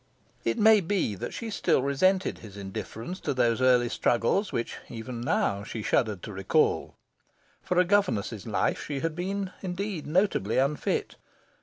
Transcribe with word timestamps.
It 0.43 0.57
may 0.57 0.79
be 0.79 1.13
that 1.13 1.31
she 1.31 1.51
still 1.51 1.83
resented 1.83 2.39
his 2.39 2.57
indifference 2.57 3.19
to 3.19 3.35
those 3.35 3.61
early 3.61 3.87
struggles 3.87 4.51
which, 4.51 4.77
even 4.89 5.21
now, 5.21 5.63
she 5.63 5.83
shuddered 5.83 6.23
to 6.23 6.33
recall. 6.33 6.95
For 7.61 7.77
a 7.77 7.85
governess' 7.85 8.47
life 8.47 8.83
she 8.83 9.01
had 9.01 9.15
been, 9.15 9.51
indeed, 9.61 10.07
notably 10.07 10.57
unfit. 10.57 11.17